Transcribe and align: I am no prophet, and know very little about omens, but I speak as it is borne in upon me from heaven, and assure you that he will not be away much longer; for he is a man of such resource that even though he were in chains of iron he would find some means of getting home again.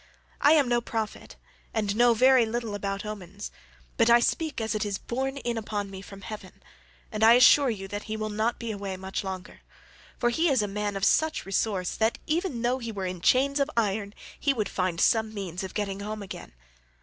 I 0.41 0.53
am 0.53 0.67
no 0.67 0.81
prophet, 0.81 1.35
and 1.75 1.95
know 1.95 2.15
very 2.15 2.43
little 2.43 2.73
about 2.73 3.05
omens, 3.05 3.51
but 3.97 4.09
I 4.09 4.19
speak 4.19 4.59
as 4.59 4.73
it 4.73 4.83
is 4.83 4.97
borne 4.97 5.37
in 5.37 5.59
upon 5.59 5.91
me 5.91 6.01
from 6.01 6.21
heaven, 6.21 6.63
and 7.11 7.21
assure 7.21 7.69
you 7.69 7.87
that 7.89 8.05
he 8.05 8.17
will 8.17 8.31
not 8.31 8.57
be 8.57 8.71
away 8.71 8.97
much 8.97 9.23
longer; 9.23 9.61
for 10.17 10.31
he 10.31 10.49
is 10.49 10.63
a 10.63 10.67
man 10.67 10.95
of 10.95 11.05
such 11.05 11.45
resource 11.45 11.93
that 11.97 12.17
even 12.25 12.63
though 12.63 12.79
he 12.79 12.91
were 12.91 13.05
in 13.05 13.21
chains 13.21 13.59
of 13.59 13.69
iron 13.77 14.15
he 14.39 14.55
would 14.55 14.69
find 14.69 14.99
some 14.99 15.35
means 15.35 15.63
of 15.63 15.75
getting 15.75 15.99
home 15.99 16.23
again. 16.23 16.53